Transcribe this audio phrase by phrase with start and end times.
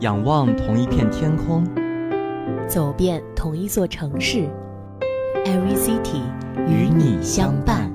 [0.00, 1.66] 仰望同一片天空，
[2.68, 4.48] 走遍同一座城市
[5.44, 6.22] ，Every City
[6.68, 7.90] 与你相伴。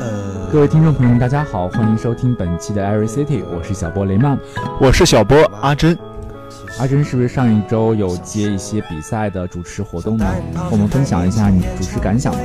[0.00, 4.36] 呃各位听众朋友们，大家好，欢迎收听本期的 Every City，我是小波雷曼，
[4.80, 5.96] 我是小波阿珍。
[6.80, 10.26] 阿珍是不是上一周有接一些比赛的主持活动呢？
[10.56, 12.40] 和我们分享一下你主持感想吧。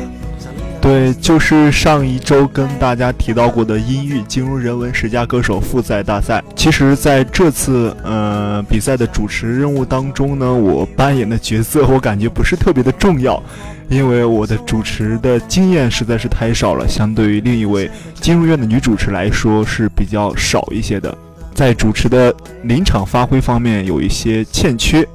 [0.82, 6.43] 对，就是上一周跟大家提到过的音域金融人文十佳歌手复赛大赛。
[6.55, 13.42] 其实，在这次呃比赛的主持任务当中呢，我扮演的角色我感觉不是特别的重要，
[13.89, 17.91] 因为我的主持的经验实在是太少了，相对于另一位
[18.21, 21.16] 金融院的女主持来说是比较少一些的。
[21.54, 22.33] 在主持的
[22.64, 25.05] 临场发挥方面有一些欠缺，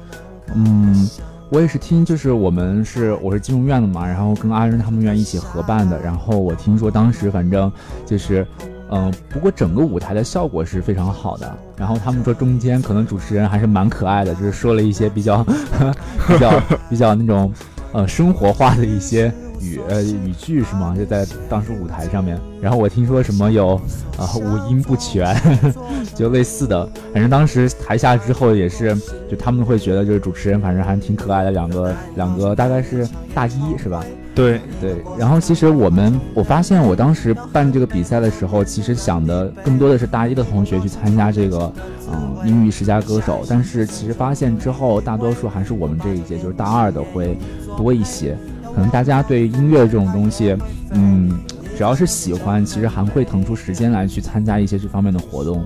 [0.54, 1.08] 嗯，
[1.54, 7.70] 我也是听，就是我们是我是金融院的嘛，然后跟阿仁他们院一起合办的，然后我听说当时反正
[8.04, 8.44] 就是，
[8.90, 15.44] 嗯，不过整个舞台的效果是非常好的，然后他们说中间可能主持人还是蛮可爱的，就是说了一些比较
[16.26, 17.54] 比较比较那种
[17.92, 19.32] 呃生活化的一些。
[19.60, 20.94] 语呃语句是吗？
[20.96, 23.74] 就在当时舞台上面，然后我听说什么有
[24.16, 25.36] 啊五音不全，
[26.14, 26.88] 就类似的。
[27.12, 28.94] 反正当时台下之后也是，
[29.30, 34.04] 就他们会觉得就是主持人反正还挺可爱的，两个两个大概是大一是吧？
[34.34, 34.96] 对对。
[35.16, 41.72] 然后其实我们我发现我当时办这个比赛的时候，其实想的更多的是大一的同学去参加这个
[42.12, 47.38] 嗯英语十佳歌手，但是其实发现之后，大多数还是我们这一届就是大二的会
[47.76, 48.36] 多一些。
[48.74, 50.56] 可能大家对音乐这种东西，
[50.90, 51.30] 嗯，
[51.76, 55.64] 只要是喜欢，其实还会腾出时间来去参加一些这方面的活动。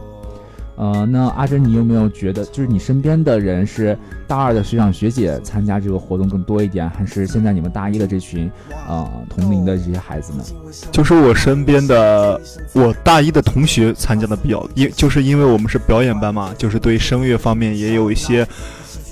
[0.77, 3.99] 呃，那阿珍，你有没有觉得，就是你身边的人是
[4.29, 8.49] 大二的学长学姐参加这个活动更多一点，还是现在你们大一的这群，
[8.87, 10.45] 呃，同龄的这些孩子呢？
[10.93, 12.41] 就是我身边的
[12.75, 18.47] 我大一的同学参加的比较，因就是因为我们是表演班嘛，就是对声乐方面也有一些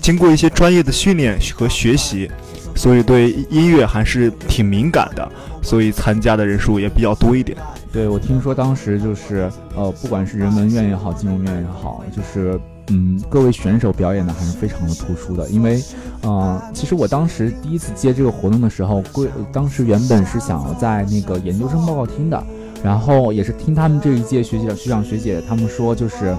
[0.01, 2.31] 经过一些专业的训练和学习。
[2.77, 5.29] 所以对音乐还是挺敏感的，
[5.63, 7.57] 所以参加的人数也比较多一点。
[7.93, 15.49] 对我听说当时就是呃，不管是人文院也好，金融院也好，就是嗯，各位选手表演的还是非常的突出的。
[15.49, 15.83] 因为
[16.21, 22.47] 呃，其实我当时第一次接这个活动的时候，归当时原本是想要在那个研究生报告厅的，
[22.85, 26.37] 然后也是听他们这一届学姐学长学姐他们说就是。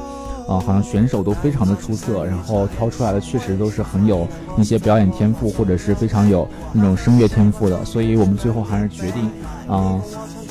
[0.48, 4.26] 啊，好像选手都非常的出色，然后挑出来的确实都是很有
[4.58, 9.30] 一些表演天赋，或者是非常有那种声乐天赋的，所以我们最后还是决定，
[9.70, 10.02] 嗯，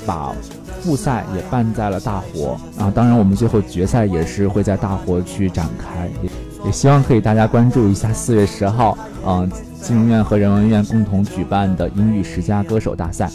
[0.05, 0.35] 把
[0.83, 2.93] 复赛也办在了大活啊。
[2.95, 6.31] 当然，我们最后决赛也是会在大活去展开，也
[6.67, 8.97] 也希望可以大家关注一下四月十号，
[9.27, 13.31] 嗯，金融院和人文院共同举办的英语十佳歌手大赛。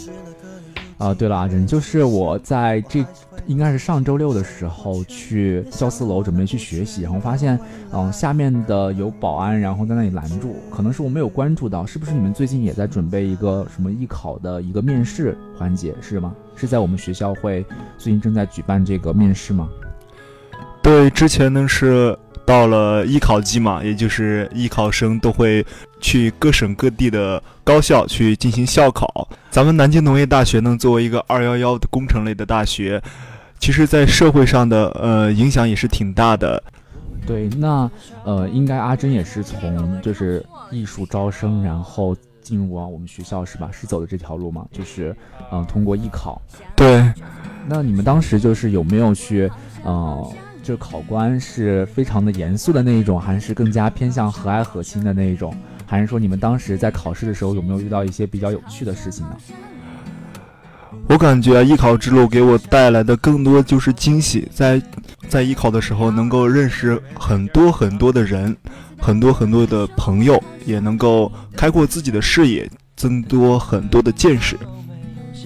[0.98, 3.04] 啊，对了，啊，人，就是我在这
[3.46, 7.58] 应该是上周六的时候去教四楼准备去学习，然后发现，
[7.92, 16.34] 嗯，下面的有保安，然后在那里拦住，可能是我没有关注到，是不是你们最近也在准备一个什么艺考的一个面试环节，是吗？
[16.54, 17.64] 是在我们学校会
[17.98, 19.68] 最近正在举办这个面试吗？
[20.82, 22.18] 对，之前呢是。
[22.44, 25.64] 到了艺考季嘛，也就是艺考生都会
[26.00, 29.28] 去各省各地的高校去进行校考。
[29.48, 33.00] 咱们南京农业大学呢，作为一个二幺幺的工程类的大学，
[33.62, 36.60] 其实在社会上的呃影响也是挺大的。
[37.24, 37.88] 对，那
[38.24, 43.70] 呃，应该阿珍也是从就是艺术招生，然后进入啊我们学校是吧？
[43.70, 44.66] 是走的这条路吗？
[44.72, 45.14] 就是
[45.52, 46.42] 嗯，通过艺考。
[46.74, 47.08] 对。
[47.68, 49.48] 那你们当时就是有没有去
[49.84, 50.32] 呃？
[50.60, 55.54] 就考官是非常的严肃的那一种，还是更加偏向和蔼可亲的那一种？
[55.86, 59.36] 还是说你们当时在考试的时候有没有遇到一些比较有趣的事情呢？
[61.08, 64.80] 我感觉艺考之路给我带来的更多就是惊喜，在
[65.28, 68.56] 在艺考的时候能够认识很多很多的人，
[68.98, 74.56] 很多很多的朋友，也能够开阔自己的视野，增多很多的见识。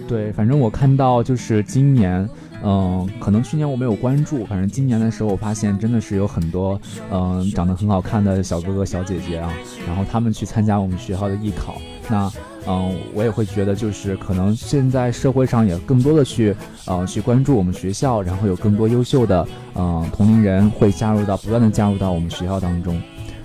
[0.06, 2.28] 对，反正我看到就是今年。
[2.64, 6.80] 嗯，可能去年我没有关注，反正今年的时候我发现真的是有很多
[7.10, 9.52] 嗯长得很好看的小哥哥小姐姐啊，
[9.86, 11.76] 然后他们去参加我们学校的艺考。
[12.08, 12.32] 那
[12.66, 16.54] 嗯，我也会觉得就是可能现在社会上也更多的去
[16.86, 23.00] 呃去关注我们学校，然后有更多优秀的嗯同龄人会加入到不断的加入到我们学校当中。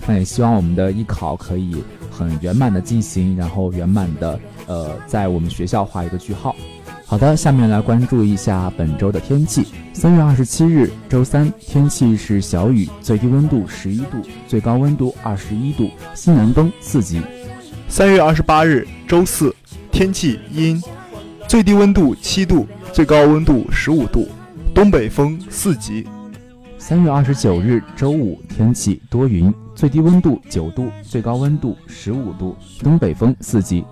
[0.06, 1.76] 那也希望我们的艺考可以
[2.10, 6.56] 很圆满的进行，然后圆满的呃在我们学校画一个句号。
[7.06, 9.66] 好的，下面来关注一下本周的天气。
[9.92, 14.16] 三月二十七日，周三，天气是小雨，最低温度十一度，
[14.48, 17.20] 最高温度二十一度，西南风四级。
[17.92, 19.54] 三月二十八日，周四，
[19.90, 20.82] 天气阴，
[21.46, 24.26] 最低温度七度，最高温度十五度，
[24.74, 26.08] 东北风四级。
[26.78, 33.84] 三月二十九日周五，天气多云，最低温度九度，最高温度十五度，东北风四级。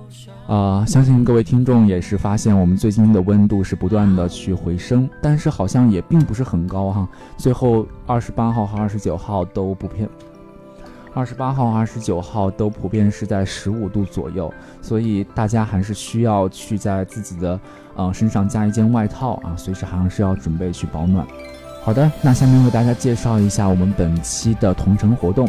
[0.47, 7.07] 啊，相信各位听众也是发现我们最近的温度是不断的去回升，但是好像也并不是很高哈。
[7.37, 10.09] 最后二十八号和二十九号都不偏。
[11.13, 17.59] 二十八号、二十九号都普遍是在十五度左右，所以大家还是需要去在自己的
[17.97, 21.27] 呃身上加一件外套啊，随时好像是要准备去保暖。
[21.83, 25.49] 好的，那下面为大家介绍一下我们本期的同城活动。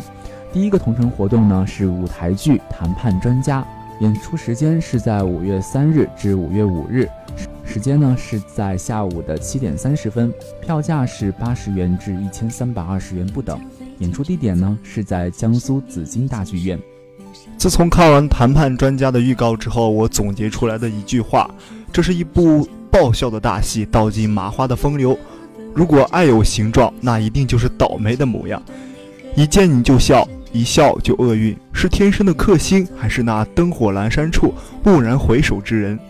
[0.52, 3.62] 第一个同城活动呢是舞台剧《谈判专家》，
[4.04, 7.08] 演出时间是在五月三日至五月五日，
[7.64, 13.60] 时间呢是在下午的七点三十分，票价是八十元至一千三百二十元不等。
[14.02, 16.78] 演出地点呢是在江苏紫金大剧院。
[17.56, 21.50] 自从看完《谈判专家》的预告之后，我总结出来的一句话：
[21.94, 25.18] 这是一部爆笑的大戏，道尽麻花的风流。
[25.74, 28.62] 如果爱有形状，那一定就是倒霉的模样。
[29.36, 35.98] 一见你就笑，一笑就厄运，是天生的克星，还是那灯火阑珊处蓦然回首之人？《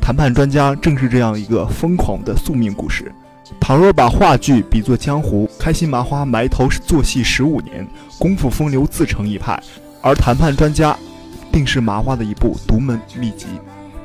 [0.00, 3.12] 谈判专家》正是这样一个疯狂的宿命故事。
[3.60, 7.86] 倘若把话剧比作江湖，开心麻花埋头做戏十五年，
[8.18, 9.60] 功夫风流自成一派，
[10.00, 10.96] 而谈判专家，
[11.52, 13.46] 定是麻花的一部独门秘籍。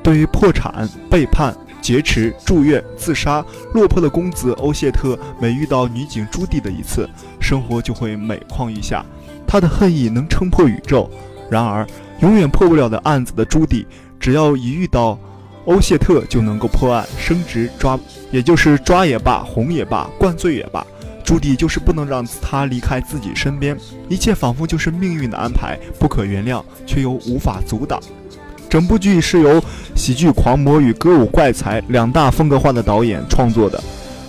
[0.03, 3.43] 对于破产、背叛、劫持、住院、自杀、
[3.73, 7.09] 落魄的公子欧谢特，每遇到女警朱棣的一次，
[7.39, 9.03] 生活就会每况愈下。
[9.47, 11.09] 他的恨意能撑破宇宙，
[11.49, 11.85] 然而
[12.21, 13.85] 永远破不了的案子的朱棣，
[14.19, 15.17] 只要一遇到。
[15.65, 17.99] 欧谢特就能够破案、升职、抓，
[18.31, 20.85] 也就是抓也罢，哄也罢，灌醉也罢，
[21.23, 23.77] 朱棣就是不能让他离开自己身边。
[24.09, 27.99] 一切仿佛就是命运的安排，不可原谅，却又无法阻挡。
[28.69, 29.61] 整部剧是由
[29.95, 33.83] 喜剧狂魔与歌舞怪才两大风格化的导演创作的，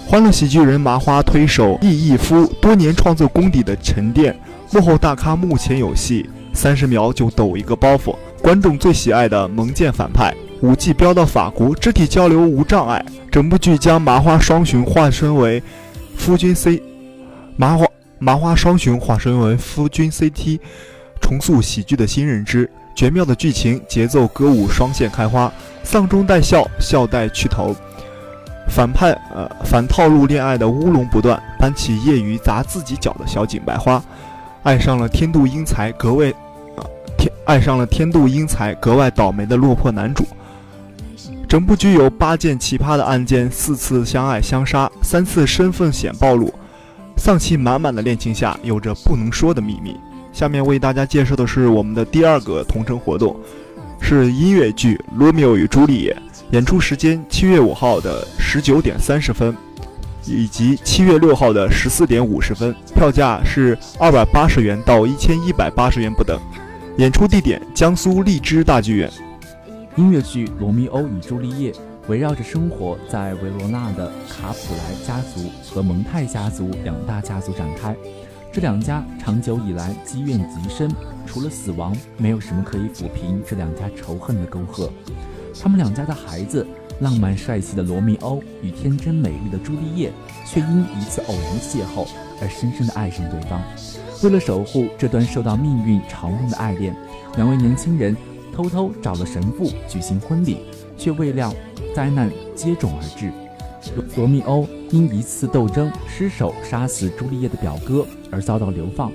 [0.07, 4.39] 欢乐喜剧人麻花推手易逸夫多年创作功底的沉淀，
[4.73, 10.35] 幕后大咖目前有戏，三十秒就抖一个包袱，观众最喜爱的萌贱反派。
[10.63, 13.05] 武技飙到法国，肢体交流无障碍。
[13.33, 15.61] 整部剧将麻花双雄化身为
[16.17, 16.81] 夫君 C，
[17.57, 17.85] 麻花
[18.21, 20.61] 麻花双雄化身为夫君 CT，
[21.21, 22.71] 重塑喜剧的新认知。
[22.95, 27.75] 绝妙的剧情节奏，歌舞双线开花，丧中带笑，笑带去头。
[28.69, 34.01] 反派呃反套路恋爱的乌龙不断，搬起业余砸自己脚的小井白花，
[34.63, 36.33] 爱上了天妒英才格外
[36.77, 36.85] 呃
[37.19, 40.25] 天爱上了天妒英才格外倒霉的落魄男主。
[41.53, 46.51] 整部剧有八件奇葩的案件，四次相爱相杀，三次身份险暴露，
[47.19, 49.95] 丧气满满的恋情下有着不能说的秘密。
[50.33, 53.39] 下面为大家介绍的是我们的第二个同城活动，
[54.01, 56.17] 是音乐剧《罗密欧与朱丽叶》，
[56.53, 59.55] 演出时间七月五号的十九点三十分，
[60.25, 66.41] 以及七月六号的十四点五十分，票价是二百八十元到一千一百八十元不等。
[66.97, 69.13] 演出地点江苏荔枝大剧院。
[69.97, 71.71] 音乐剧《罗密欧与朱丽叶》
[72.09, 77.95] 围绕着生活在维罗纳的卡普莱家族和蒙泰家族两大家族展开。
[78.51, 80.91] 这两家长久以来积怨极深，
[81.27, 84.91] 除了死亡，没有什么可以抚平这两家仇恨的沟壑。
[85.61, 86.67] 他们两家的孩子，
[87.01, 90.11] 浪漫帅气的罗密欧与天真美丽的朱丽叶，
[90.47, 92.09] 却因一次偶然邂逅
[92.41, 93.61] 而深深地爱上对方。
[94.23, 96.97] 为了守护这段受到命运嘲弄的爱恋，
[97.37, 98.17] 两位年轻人。
[98.53, 100.59] 偷偷找了神父举行婚礼，
[100.97, 101.53] 却未料
[101.95, 103.33] 灾难接踵而至。
[104.17, 109.11] 罗密欧因一次斗争失手杀死朱丽叶的表哥而遭到流放，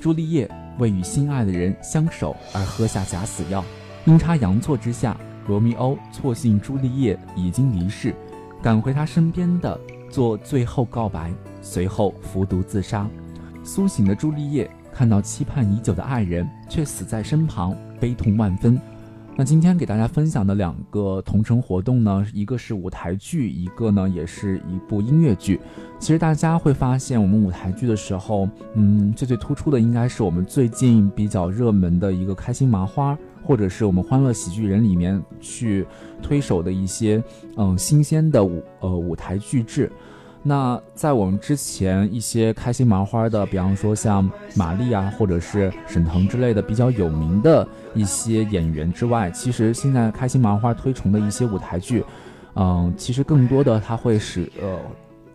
[0.00, 3.64] 朱丽叶为与心爱的人相守而喝下假死药。
[4.04, 5.16] 阴差阳错之下，
[5.46, 8.14] 罗密欧错信朱丽叶已经离世，
[8.62, 9.80] 赶回他身边的
[10.10, 11.32] 做最后告白，
[11.62, 13.08] 随后服毒自杀。
[13.64, 17.74] 苏醒的朱丽叶看到期盼已久的爱人却死在身旁。
[18.00, 18.80] 悲痛万分。
[19.36, 25.58] 那今天给大家分享的两个同城活动呢，一个是舞台剧，一个呢也是一部音乐剧。
[25.98, 35.86] 其实大家会发现，我们舞台剧的时候，嗯，最最突出的应该是我们最近比较热门的一个开心麻花，或者是我们欢乐喜剧人里面去
[36.20, 37.22] 推手的一些
[37.56, 39.90] 嗯新鲜的舞呃舞台剧制。
[40.42, 52.02] 那在我们之前一些开心麻花的，比方说像玛丽啊，或者是沈腾之类的比较有名的一些演员之外，其实现在开心麻花推崇的一些舞台剧，
[52.54, 54.78] 嗯，其实更多的它会使呃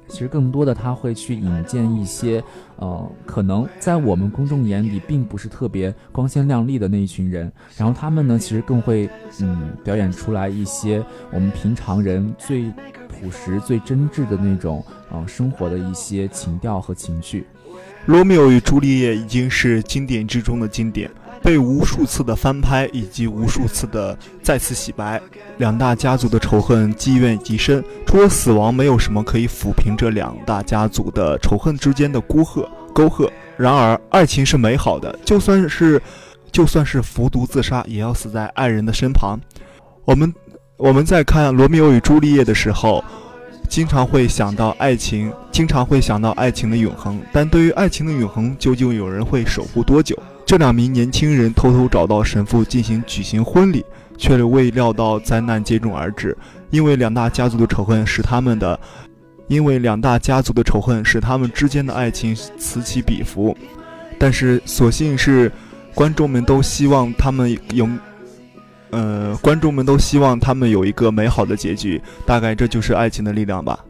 [0.07, 2.43] 其实更多的他会去引荐一些，
[2.77, 9.09] 呃，可能在我们公众眼里并不是特别光鲜亮丽的那一群人，然后他们呢，其实更会，
[9.41, 12.65] 嗯，表演出来一些我们平常人最
[13.07, 17.45] 朴实、最真挚的那种，呃，生活的一些情调和情绪。
[18.05, 21.09] 《罗密欧与朱丽叶》已经是经典之中的经典。
[21.45, 25.21] 被无数次的翻拍以及无数次的再次洗白，
[25.59, 27.83] 两大家族的仇恨积怨极深。
[28.07, 33.31] 除了死亡，没有什么可以抚平这两大家族的仇恨之间的孤壑沟壑。
[33.57, 36.01] 然而，爱情是美好的，就算是
[36.51, 39.39] 就算是服毒自杀，也要死在爱人的身旁。
[40.03, 40.33] 我们
[40.77, 43.03] 我们在看《罗密欧与朱丽叶》的时候，
[43.69, 47.21] 经常会想到爱情，经常会想到爱情的永恒。
[47.31, 50.17] 但对于爱情的永恒，究竟有人会守护多久？
[50.45, 53.83] 这两名年轻人偷偷找到神父进行举行婚礼，
[54.15, 56.37] 却未料到灾难接踵而至。
[56.69, 58.79] 因为两大家族的仇恨使他们的，
[59.47, 63.57] 因为两大家族的仇恨使他们之间的爱情此起彼伏。
[64.19, 65.51] 但是，所幸是
[65.93, 67.89] 观众们都希望他们有，
[68.91, 72.01] 呃，观众们都希望他们有一个美好的结局。
[72.25, 73.83] 大概这就是爱情的力量吧。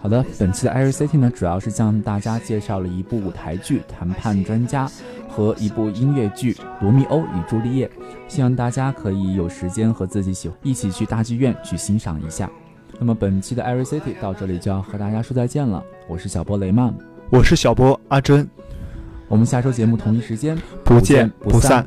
[0.00, 4.86] 好的，本期的 Every City 呢，主要是向大家介绍了一部舞台剧《谈判专家》
[5.38, 7.86] 和一部音乐剧《罗密欧与朱丽叶》，
[8.26, 12.50] 希望大家可以有时间和自己喜一起去大剧院去欣赏一下。
[12.98, 16.92] 那么本期的 Every City 到这里就要和大家说再见了，我是小波雷曼，
[17.30, 18.48] 我是小波阿珍，
[19.28, 21.86] 我们下周节目同一时间不见不散。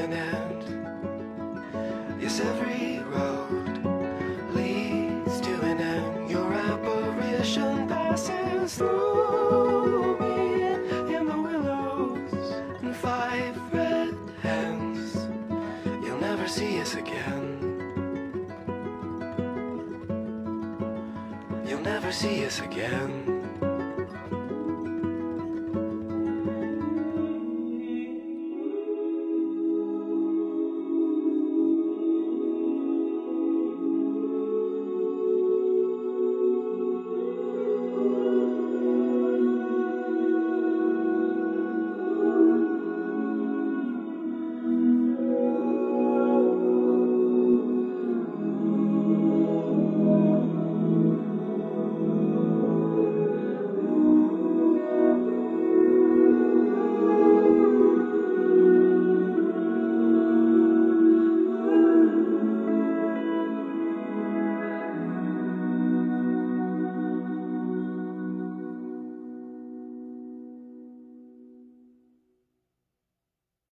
[0.00, 0.62] an end.
[2.20, 3.84] Yes, every road
[4.54, 6.30] leads to an end.
[6.30, 10.62] Your apparition passes through me
[11.14, 12.32] in the willows
[12.82, 15.28] and five red hens.
[16.02, 17.58] You'll never see us again.
[21.66, 23.39] You'll never see us again.